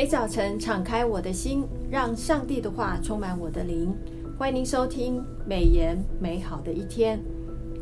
[0.00, 3.94] 每早晨敞开我的心，让上帝的话充满我的灵。
[4.38, 7.20] 欢迎您收听美言美好的一天，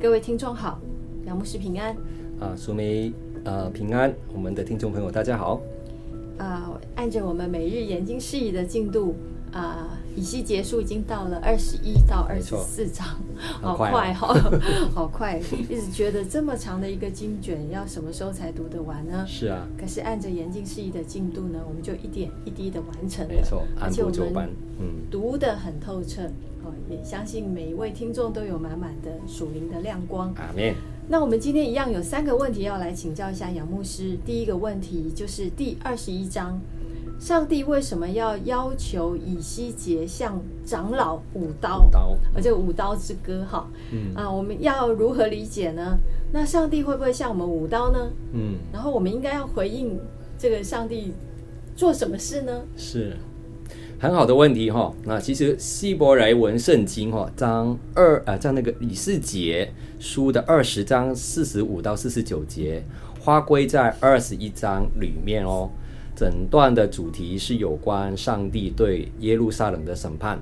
[0.00, 0.80] 各位听众好，
[1.26, 1.96] 杨牧师平安。
[2.40, 3.12] 啊，苏梅，
[3.44, 5.60] 呃，平安，我们的听众朋友大家好。
[6.38, 9.14] 啊，按着我们每日研经释义的进度，
[9.52, 9.98] 啊。
[10.16, 13.06] 以西结束已经到了二十一到二十四章，
[13.62, 14.34] 好快哈，
[14.92, 15.38] 好快！
[15.68, 19.24] 一直觉得这么长的一个经卷，要什么时候才读得完呢？
[19.28, 19.64] 是啊。
[19.78, 23.32] 可是按着严禁释义的进度呢，我们就一点一滴的完成了。
[23.32, 24.50] 没错，按部就班。
[24.80, 26.22] 嗯，读得很透彻，
[26.64, 30.34] 哦，也相信每一位听众都有满满的属灵的亮光。
[30.34, 30.74] 阿们。
[31.06, 34.18] 那我们今天一样有三个问题要来请教一下杨牧师。
[34.26, 36.60] 第一个问题就是第二十一章。
[37.18, 41.88] 上帝为什么要要求以西结向长老舞刀？
[42.32, 45.98] 而且舞刀之歌，哈，嗯啊，我们要如何理解呢？
[46.32, 48.10] 那上帝会不会向我们舞刀呢？
[48.32, 49.98] 嗯，然后我们应该要回应
[50.38, 51.12] 这个上帝
[51.74, 52.62] 做什么事呢？
[52.76, 53.16] 是
[53.98, 54.94] 很好的问题哈。
[55.02, 62.84] 那其实希伯来文圣经哈，章二啊，在那个以西结书的二十章四十五到四十九节，
[63.18, 65.68] 花归在二十一章里面哦。
[66.18, 70.36] 整段的主题是有关上帝对耶路撒冷的审判，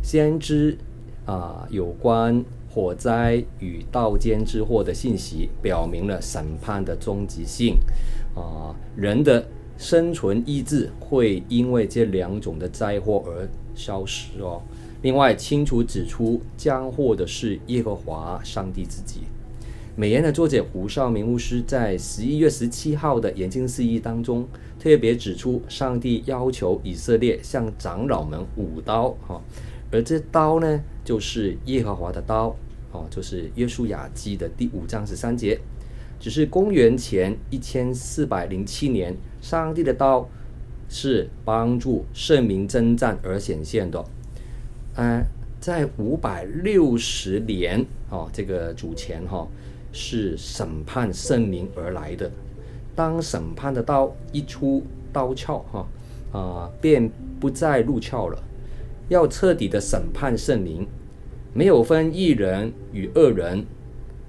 [0.00, 0.78] 先知
[1.24, 7.76] 啊、有关火灾与盗奸之祸的信息，表明了审判的终极性
[8.36, 9.44] 啊、人的
[9.76, 14.62] 生存意志会因为这两种的灾祸而消失哦。
[15.02, 19.22] 另外，清楚指出将祸的是耶和华上帝自己。
[19.98, 24.46] 美言的作者胡绍明牧师在十一月十七号的研经释义当中，
[24.78, 29.40] 特别指出，上帝要求以色列向长老们舞刀，哈，
[29.90, 32.56] 而这刀呢，就是耶和华的刀，
[32.92, 35.58] 哦，就是约书亚记的第五章十三节，
[36.20, 40.28] 只是公元前一千四百零七年，上帝的刀
[40.88, 44.04] 是帮助圣民征战而显现的，
[44.96, 45.24] 嗯，
[45.60, 49.48] 在五百六十年，哦，这个主前，哈。
[49.98, 52.30] 是审判圣民而来的。
[52.96, 55.86] 当审判的刀一出刀鞘，哈
[56.32, 57.08] 啊，便
[57.38, 58.42] 不再入鞘了。
[59.08, 60.84] 要彻底的审判圣灵，
[61.52, 63.64] 没有分一人与恶人，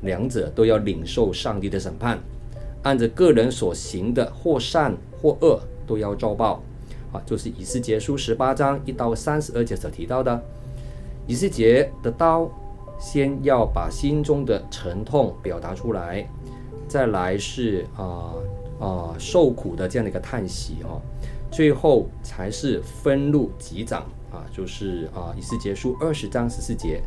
[0.02, 2.20] 两者都要领受上帝的审判，
[2.84, 6.62] 按着个人所行的，或善或恶，都要遭报。
[7.12, 10.44] 啊，就是以西结书十八章一到三十二节所提到的，
[11.26, 12.52] 以西结的刀。
[13.00, 16.28] 先要把心中的沉痛表达出来，
[16.88, 18.34] 再来是啊
[18.80, 21.02] 啊、受苦的这样的一个叹息哦，
[21.52, 27.02] 最后才是愤怒击掌啊，就是啊以西结束二十章十四节，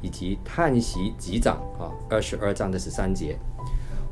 [0.00, 3.38] 以及叹息击掌啊二十二章的十三节。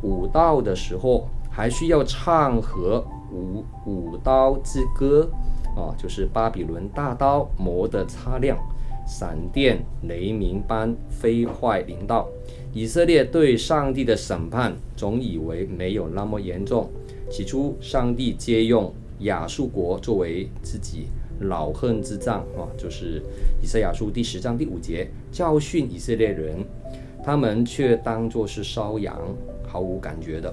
[0.03, 5.29] 舞刀的时候还需要唱和舞舞刀之歌
[5.77, 8.57] 啊，就是巴比伦大刀磨得擦亮。
[9.07, 12.29] 闪电雷鸣般飞快临到，
[12.73, 16.89] 以色列对上帝的审判总以为没有那么严重。
[17.31, 21.07] 起初，上帝借用亚述国作为自己
[21.41, 23.23] 老恨之杖啊，就是
[23.63, 26.65] 以赛亚书第十章第五节教训以色列人，
[27.23, 29.19] 他们却当作是烧羊，
[29.67, 30.53] 毫无感觉的。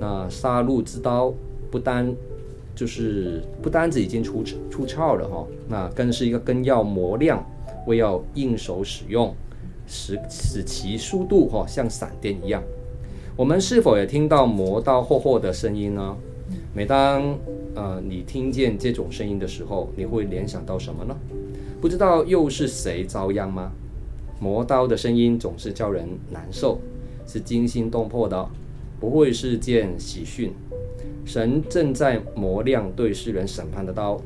[0.00, 1.32] 那杀戮之刀
[1.70, 2.14] 不单
[2.74, 7.44] 就是不单只已经出出鞘了哈，那更是一个更要磨亮。
[7.86, 9.34] 为要应手使用，
[9.86, 12.62] 使使其速度哈像闪电一样。
[13.36, 16.16] 我们是否也听到磨刀霍霍的声音呢？
[16.74, 17.38] 每当
[17.74, 21.16] 呃你听见这种声音的时候，你会联想到什么呢？
[21.80, 23.72] 不知道又是谁遭殃吗？
[24.38, 26.78] 磨刀的声音总是叫人难受，
[27.26, 28.48] 是惊心动魄的，
[29.00, 30.52] 不会是件喜讯。
[31.24, 34.20] 神正在磨亮对世人审判的刀，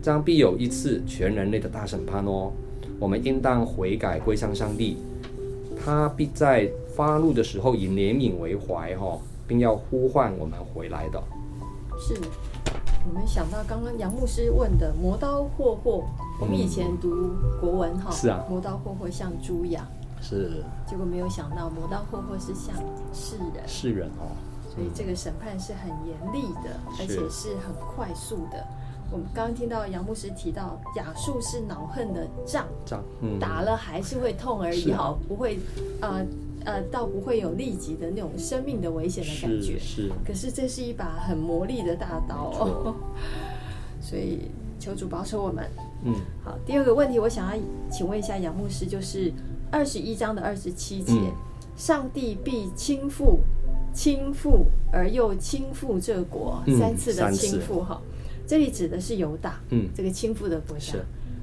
[0.00, 2.50] 将必有一次全人类的大审判哦。
[2.98, 4.98] 我们应当悔改归向上帝，
[5.84, 11.22] 他必在发怒的时候以怜悯为怀，哈，并要呼唤我们回来的。
[12.00, 12.14] 是，
[13.08, 16.04] 我们想到刚刚杨牧师问的“磨刀霍霍”，
[16.40, 17.30] 我们以前读
[17.60, 19.86] 国文哈，是啊，“磨刀霍霍”像猪羊，
[20.20, 22.74] 是，结果没有想到“磨刀霍霍”是像
[23.12, 24.34] 世人，世人哦，
[24.74, 28.66] 所以这个审判是很严厉的，而且是很快速的。
[29.10, 35.58] 我们刚刚听到杨牧师提到，亚述是恼恨的仗，仗，嗯，打了还是会痛而已，哈，不会，
[36.00, 36.24] 呃
[36.64, 39.78] 呃，倒不会有立即的那种生命的危险的感觉。
[39.78, 42.50] 是，是，可是这是一把很磨砺的大刀。
[42.58, 42.94] 哦，
[44.00, 45.64] 所以求主保守我们。
[46.04, 46.14] 嗯，
[46.44, 49.32] 好，第二个问题，我想要请问一下杨牧师，就是
[49.70, 51.32] 二十一章的二十七节，嗯，
[51.76, 53.38] 上帝必倾覆、
[53.94, 57.98] 倾覆而又倾覆这国，三次的倾覆，哈。
[58.48, 60.94] 这里指的是犹大，嗯，这个倾覆的国家。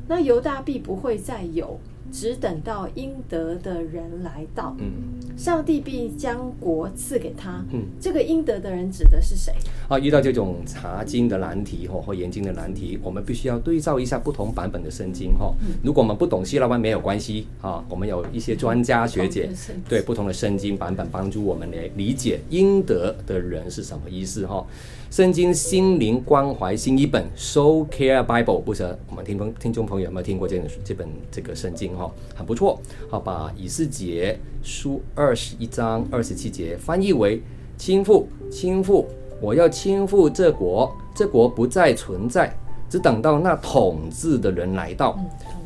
[0.09, 1.79] 那犹大必不会再有。
[2.11, 4.91] 只等到应得的人来到，嗯，
[5.37, 7.63] 上帝必将国赐给他。
[7.71, 9.53] 嗯，这个应得的人指的是谁？
[9.87, 15.53] 啊，遇到这种查经的难题或或研经的难题，我们必须要对照一下不同版本的圣经哈。
[15.61, 19.49] 嗯、如果我们不懂希腊文没有关系啊，我们有一些专家学姐
[19.87, 24.65] 对不同的圣经版本帮助我们来理解应得的人是什么意思哈。
[25.11, 32.81] 圣经心灵关怀新一本，Soul Care Bible，不知道我们听朋听众朋友有没有听过这本这本这个圣经哈，很不错。
[33.09, 37.41] 好，把以斯结书二十一章二十七节翻译为
[37.77, 39.05] 倾覆，倾覆，
[39.41, 42.53] 我要倾覆这国，这国不再存在，
[42.89, 45.17] 只等到那统治的人来到，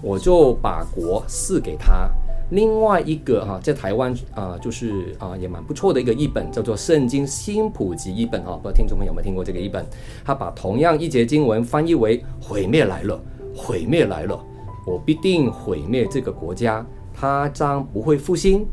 [0.01, 2.07] 我就把国赐给他。
[2.51, 9.85] 另外一个哈，在台湾啊，就是啊，也蛮不错的一个译本，叫做《圣经新普及译本》哈，不知道听众朋友有没有听过这个译本？
[10.25, 13.21] 他把同样一节经文翻译为“毁灭来了，
[13.55, 14.43] 毁灭来了，
[14.87, 16.83] 我必定毁灭这个国家，
[17.13, 18.65] 它将不会复兴，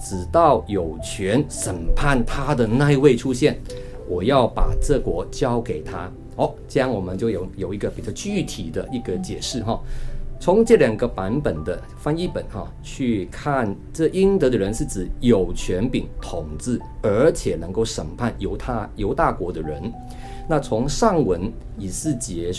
[0.00, 3.60] 直到有权审判他的那一位出现，
[4.08, 9.78] 我要把这国交给他。”哦，这样我们就有有一个比较具体的一个解释哈。
[10.40, 19.92] 从这两个版本的翻译本哈去看，这应得的人是指有权柄统治，而且能够审判犹大犹大国的人。
[20.48, 22.50] 那从上文以斯结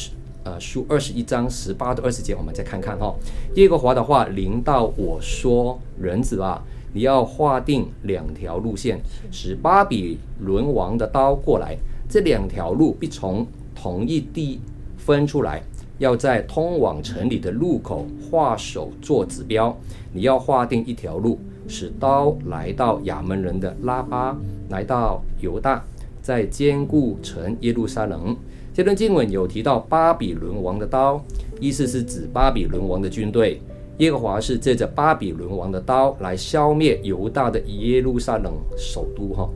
[0.43, 3.15] 呃书二十一章十八到二十节，我们再看看哈。
[3.55, 6.61] 耶和华的话临到我说：“人子啊，
[6.93, 8.99] 你要划定两条路线，
[9.31, 11.77] 使巴比伦王的刀过来。
[12.09, 14.59] 这两条路必从同一地
[14.97, 15.61] 分出来。”
[16.01, 19.77] 要在通往城里的路口画手做指标，
[20.11, 24.35] 你要划定一条路，使刀来到亚门人的拉巴，
[24.69, 25.85] 来到犹大，
[26.19, 28.35] 再坚固城耶路撒冷。
[28.73, 31.23] 这段经文有提到巴比伦王的刀，
[31.59, 33.61] 意思是指巴比伦王的军队。
[34.01, 39.31] 耶和华是借着巴比伦王的刀来消灭犹大的耶路撒冷首都。
[39.35, 39.47] 哈，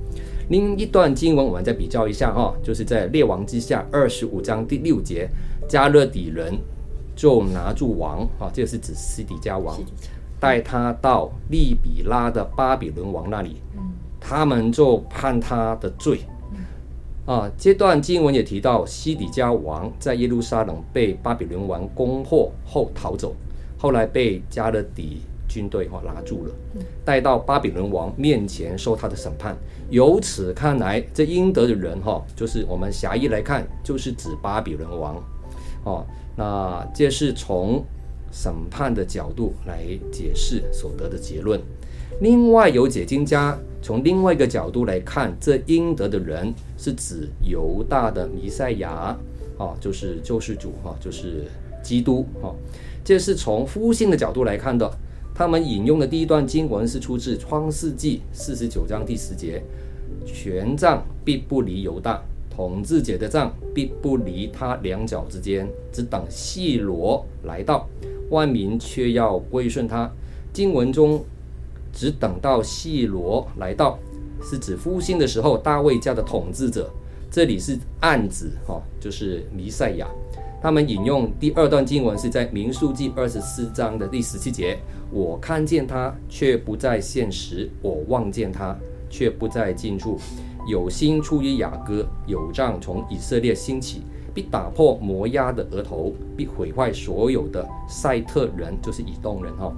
[0.50, 5.28] 另一段经文我们再比较一下哈，就是在列王之下二十五章第六节。
[5.68, 6.56] 加勒底人
[7.16, 9.76] 就拿住王，啊，这个是指西底家王，
[10.40, 13.56] 带他到利比拉的巴比伦王那里，
[14.20, 16.20] 他们就判他的罪。
[17.26, 23.34] 啊，这段经文也提到西底家王在耶路撒冷被巴比伦王攻破后逃走，
[23.86, 26.52] 后来被加勒底军队哈拿住了，
[27.06, 29.56] 带到巴比伦王面前受他的审判。
[29.92, 35.24] 由此看来，这应得的人哈，就是我们狭义来看，就是指巴比伦王。
[35.84, 36.04] 哦，
[36.36, 37.86] 那这是从
[38.32, 41.62] 审判的角度来解释所得的结论。
[42.22, 49.16] 另外，有解经家从另外一个角度来看，这应得的人是指犹大的弥赛亚，
[49.60, 51.44] 哦，就是救世主，哈，就是
[51.84, 52.52] 基督，哈。
[53.06, 54.92] 这是从复兴的角度来看的。
[55.36, 59.62] 他们引用的第一段经文是出自创世纪四十九章第十节
[60.26, 67.86] ：“权杖必不离犹大。”统治者的杖必不离他两脚之间，只等细罗来到，
[68.32, 70.10] 万民却要归顺他。
[70.54, 71.24] 经文中
[71.94, 74.00] 只等到细罗来到，
[74.42, 76.90] 是指复兴的时候大卫家的统治者。
[77.30, 80.08] 这里是暗指哈，就是弥赛亚。
[80.66, 84.76] 他们引用第二段经文是在民数记二十四章的第十七节：
[85.12, 88.76] 我看见他，却不在现实；我望见他，
[89.08, 90.18] 却不在近处。
[90.68, 94.02] 有星出于雅各，有杖从以色列兴起，
[94.34, 99.72] 必打破摩押的额头，必毁坏所有的赛特人，就是以东人哈。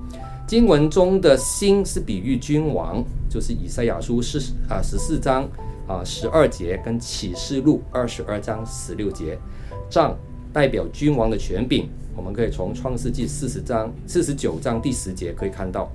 [0.47, 4.39] 经文中的星是比喻君王，就是以赛亚书四
[4.69, 5.45] 啊十四章
[5.85, 9.37] 啊十二节跟启示录二十二章十六节。
[9.89, 10.17] 杖
[10.57, 15.87] 代表君王的权柄，我们可以从创世纪四十章四十九章第十节可以看到，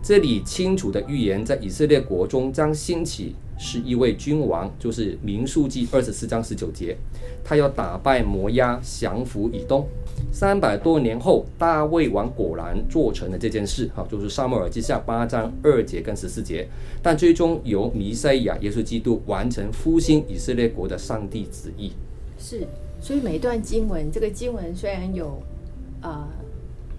[0.00, 3.34] 这里清楚的预言在以色列国中将兴起。
[3.62, 6.96] 是一位君王，就是民数记二十四章十九节，
[7.44, 9.86] 他要打败摩押，降服以东。
[10.32, 16.66] 三百多年后，大卫王果然做成了这件事，哈，就是撒母耳记下八章二节跟十四节。
[17.02, 21.92] 但最终由弥赛亚耶稣基督完成复兴以色列国的上帝旨意。
[22.38, 22.66] 是，
[23.00, 25.42] 所以每一段经文，这个经文虽然有，
[26.00, 26.40] 啊、呃。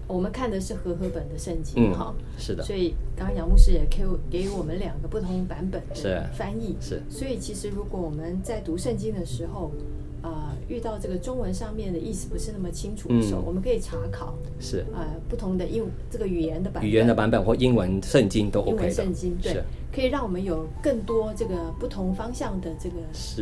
[0.08, 2.62] 我们看的是和合本的圣经，哈、嗯，是的。
[2.62, 7.00] 所以刚刚杨牧师也给给我们两个不同版本的翻译，是。
[7.08, 9.70] 所以其实如果我们在读圣经的时候，
[10.22, 18.76] 呃遇到这个中文上面的意思不是那么清楚的时候，嗯、我们可以查考是呃不同的英这个语言的版本，语言的版本或英文圣经都 OK 的。
[18.76, 19.62] 英文圣经对，
[19.92, 22.96] 可以让我们有更多这个不同方向的这个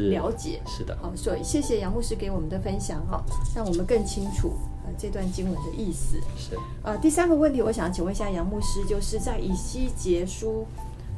[0.08, 0.60] 了解。
[0.66, 3.22] 是，是的，好，所以谢谢杨牧师给我们的分享哈，
[3.54, 4.52] 让我们更清楚
[4.84, 6.16] 呃这段经文的意思。
[6.37, 10.66] 是呃第三个问题，我想请问一下杨牧师，就是在以西结书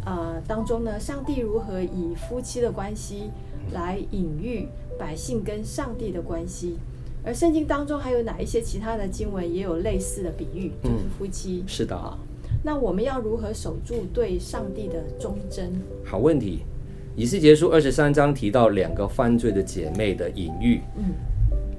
[0.05, 3.31] 呃当中呢，上帝如何以夫妻的关系
[3.73, 6.77] 来隐喻百姓跟上帝的关系？
[7.25, 11.63] 而圣经当中还有哪一些其他的经文也有类似的比喻，就是夫妻？
[11.65, 12.19] 嗯、是的啊。
[12.65, 15.73] 那我们要如何守住对上帝的忠贞？
[16.05, 16.61] 好问题。
[17.15, 20.81] 以西结书二十三章提到两个犯罪的姐妹的隐喻。
[20.97, 21.13] 嗯，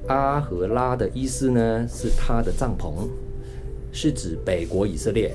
[0.07, 2.93] 阿和拉的意思呢，是他的帐篷，
[3.91, 5.31] 是指北国以色列；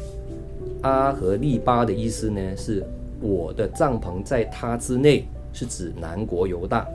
[0.82, 2.82] 阿和利巴的意思呢，是
[3.20, 6.86] 我的帐篷在他之内，是指南国犹大。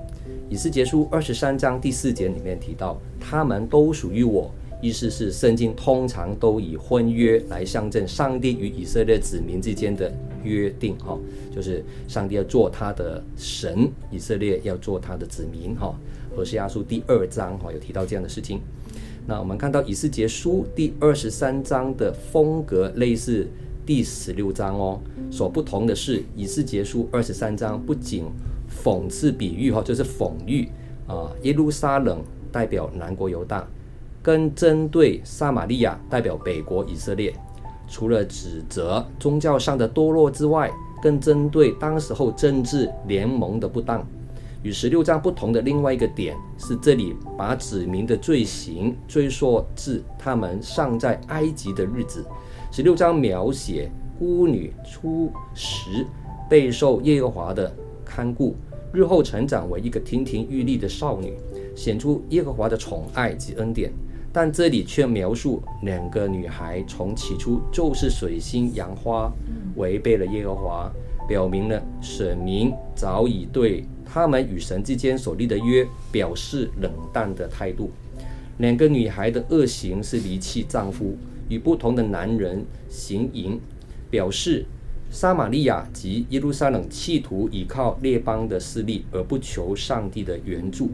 [0.50, 4.51] 以西结书二十三章第四节里面提到，他们都属于我。
[4.81, 11.17] 意思是，圣经通常都以婚约来象征上帝与以色列子民之间的约定，哈，
[11.55, 15.98] 就是上帝要做他的神，以色列要做他的子民，哈。
[16.36, 18.60] 何西阿书第二章，哈，有提到这样的事情。
[19.25, 23.48] 那我们看到以西结书第二十三章的风格类似
[23.86, 25.00] 第十六章哦，
[25.30, 28.25] 所不同的是，以西结书二十三章不仅
[28.84, 30.70] 讽刺比喻，哈，就是讽喻
[31.06, 32.22] 啊，耶路撒冷
[32.52, 33.68] 代表南国犹大。
[34.22, 37.34] 跟针对撒玛利亚代表北国以色列，
[37.90, 40.72] 除了指责宗教上的堕落之外，
[41.02, 44.08] 更针对当时候政治联盟的不当。
[44.63, 52.25] 与十六章不同的另外一个点是，这里把子民的罪行追溯至他们尚在埃及的日子。
[52.72, 56.05] 十六章描写孤女初时
[56.50, 58.55] 备受耶和华的看顾，
[58.93, 61.34] 日后成长为一个亭亭玉立的少女，
[61.75, 63.91] 显出耶和华的宠爱及恩典。
[64.32, 69.29] 但这里却描述两个女孩从起初就是水性杨花，
[69.75, 70.91] 违背了耶和华，
[71.27, 77.89] 表明了神明早已对他们与神之间所立的约表示冷淡的态度。
[78.60, 81.17] 两个女孩的恶行是离弃丈夫，
[81.50, 83.60] 与不同的男人行淫，
[84.12, 84.65] 表示
[85.10, 90.91] 撒玛利亚及耶路撒冷企图依靠列邦的势力，而不求上帝的援助。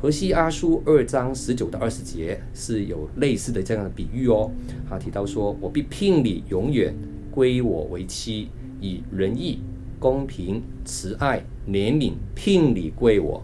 [0.00, 4.50] 何西阿书二章十九到二十节是有类似的这样的比喻哦。
[4.88, 6.94] 他提到说：“我必聘你永远
[7.30, 8.48] 归我为妻，
[8.80, 9.60] 以仁义、
[10.00, 13.40] 公平、慈爱、怜悯聘礼归我，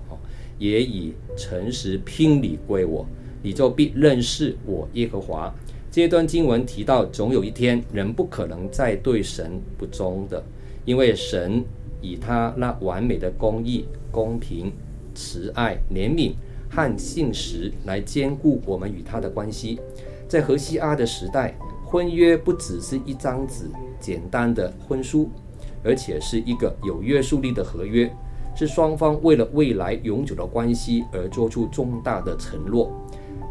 [0.59, 3.07] 也以诚实聘礼归我，
[3.43, 5.55] 你就必认识我耶和华。”
[5.93, 10.43] 这段经文提到，总有一天人不可能再对神不忠的，
[10.85, 11.63] 因为神
[12.01, 14.73] 以他那完美的公义、公平、
[15.15, 16.33] 慈爱、怜悯。
[16.69, 19.79] 和信实来兼顾我们与他的关系。
[20.29, 23.71] 在何西阿的时代，婚约不只是一张纸
[24.01, 25.31] 简单的婚书，
[25.87, 28.11] 而且是一个有约束力的合约，
[28.55, 32.90] 是双方为了未来永久的关系而做出重大的承诺。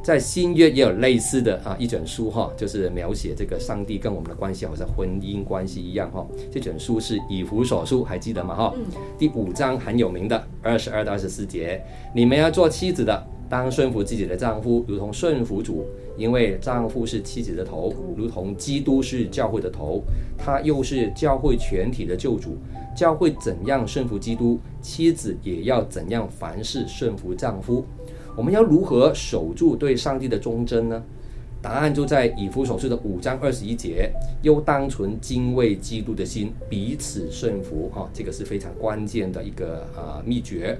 [0.03, 6.23] 在新约也有类似的啊一卷书哈，就是描写这个上帝跟我们的关系，好像婚姻关系一样哈。
[6.51, 8.53] 这卷书是以弗所书，还记得吗？
[8.53, 8.73] 哈，
[9.17, 11.81] 第五章很有名的二十二到二十四节，
[12.13, 15.85] 你们要做妻子的，当顺服自己的丈夫，如同顺服主，
[16.17, 20.03] 因为丈夫是妻子的头，如同基督是教会的头，
[20.37, 22.57] 他又是教会全体的救主。
[22.95, 27.85] 教会怎样顺服基督，妻子也要怎样凡事顺服丈夫。
[28.37, 31.03] 我们要如何守住对上帝的忠贞呢？
[31.61, 34.11] 答案就在以弗所书的五章二十一节，
[34.43, 37.89] 又当存敬畏基督的心，彼此顺服。
[37.93, 40.77] 哈，这个是非常关键的一个啊秘诀。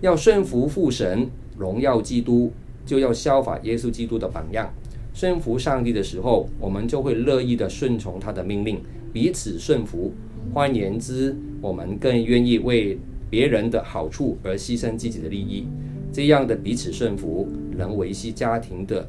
[0.00, 2.52] 要顺服父神，荣耀基督，
[2.84, 4.72] 就要效法耶稣基督的榜样。
[5.12, 8.80] 顺服上帝的时候，我们就会乐意的顺从他的命令，
[9.12, 10.12] 彼此顺服。
[10.52, 12.98] 换言之，我们更愿意为
[13.30, 15.66] 别人的好处而牺牲自己的利益。
[16.12, 19.08] 这样的彼此顺服，能维系家庭的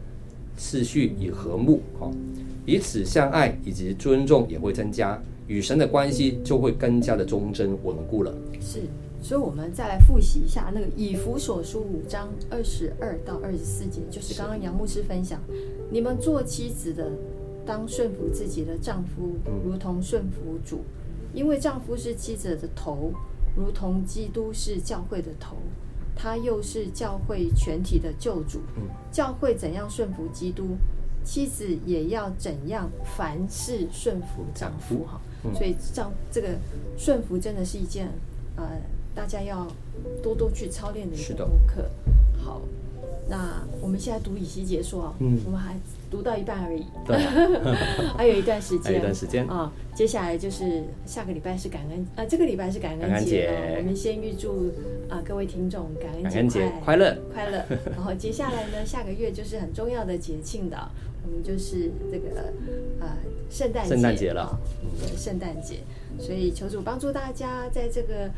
[0.57, 1.81] 秩序与和睦。
[1.99, 2.09] 哈，
[2.65, 8.33] 彼此相爱以及尊重也会增加，与神的关系就会更加的忠贞稳固了。
[8.61, 8.79] 是，
[9.25, 15.41] 所以我们再来复习一下那个以弗所书五章二十二到二十四节，就是刚刚杨牧师分享，
[15.89, 17.10] 你们做妻子的
[17.65, 20.82] 当顺服自己的丈夫，如同顺服主，
[21.34, 23.12] 因为丈夫是妻子的头，
[23.55, 25.58] 如同基督是教会的头。
[26.15, 28.60] 他又是教会全体的救主，
[29.12, 30.77] 教会怎样顺服基督，
[31.24, 35.20] 妻子也要怎样凡事顺服丈夫哈。
[35.55, 36.50] 所以丈这个
[36.96, 38.08] 顺服真的是一件
[38.55, 38.79] 呃
[39.15, 39.65] 大家要
[40.22, 41.89] 多多去操练的一个功课。
[42.43, 42.62] 好，
[43.29, 45.75] 那我们现在读以西结说，嗯，我们还
[46.12, 47.17] 读到一半而已，对，
[48.15, 49.48] 还有一段时间，还有一段时间。
[49.48, 49.72] 啊。
[49.95, 54.74] 接下来就是下个礼拜是感恩，呃，这个礼拜是感恩节，我们先预祝
[55.07, 57.17] 啊各位听众感恩节快乐。
[57.34, 57.63] 快乐。
[57.95, 60.77] 然后接下来呢，下个月就是很重要的节庆的，
[61.24, 62.51] 我们就是这个
[63.00, 63.15] 呃
[63.50, 64.60] 圣诞节，圣诞节了，
[65.00, 65.77] 对，圣诞节。
[66.19, 68.29] 所以求主帮助大家，在这个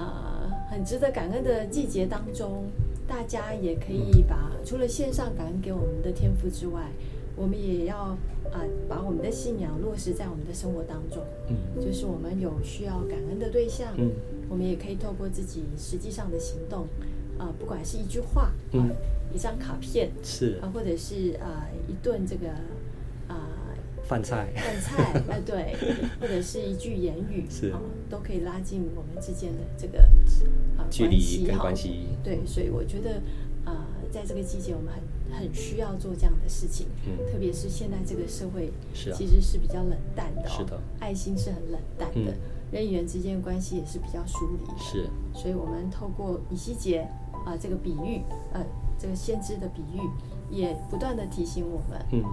[0.00, 2.64] 呃很值得感恩的季节当中，
[3.06, 6.90] 大家也可以把除了线上感恩给我们的天赋之外，
[7.36, 8.18] 我们也要啊、
[8.52, 11.22] 呃、把我们的信仰落实在我们的生活当中。
[11.48, 14.10] 嗯，就是我们有需要感恩的对象，嗯，
[14.48, 16.82] 我们也可以透过自己实际上的行动，
[17.38, 18.90] 啊、呃，不管是一句话，啊、嗯，
[19.34, 20.58] 一张卡片，是。
[20.62, 22.46] 啊，或者是啊、呃、一顿这个
[24.10, 25.76] 饭菜，饭菜，哎，对，
[26.20, 30.00] 或者是一句言语， 是啊，都可以拉近我们之间的这个
[30.76, 32.08] 啊距离跟关系。
[32.24, 33.22] 对，所以我觉得
[33.64, 34.92] 啊，在这个季节，我们
[35.30, 36.88] 很很需要做这样的事情。
[37.06, 42.34] 嗯，特别是现在这个社会，是其实是比较冷淡的，是的，爱心是很冷淡的，
[42.72, 44.76] 人与人之间的关系也是比较疏离的。
[44.76, 47.02] 是，所以我们透过以西结
[47.46, 48.60] 啊这个比喻，呃，
[48.98, 50.00] 这个先知的比喻，
[50.50, 52.24] 也不断的提醒我们，嗯，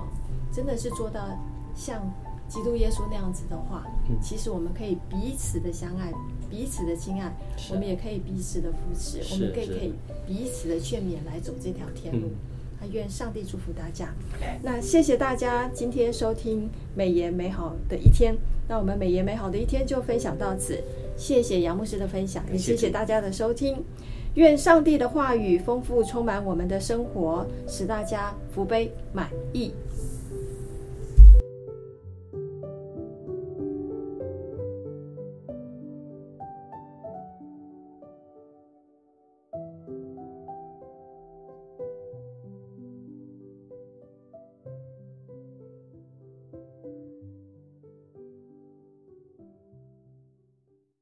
[0.51, 1.38] 真的是做到。
[1.77, 2.01] 像
[2.50, 6.12] 基督耶稣那样子的话，嗯、其实我们可以彼此的相爱，
[6.50, 7.31] 彼此的亲爱，
[7.72, 9.93] 我们也可以彼此的扶持，我们可以可以
[10.25, 12.29] 彼此的劝勉来走这条天路。
[12.79, 14.13] 啊，愿上帝祝福大家。
[14.62, 18.36] 那谢谢大家今天收听美言美好的一天。
[18.67, 20.81] 那我们美言美好的一天就分享到此。
[21.15, 23.84] 谢谢杨牧师的分享，也谢谢大家的收听。
[24.36, 29.74] 愿上帝的话语丰富充满我们的生活，使大家福杯满溢。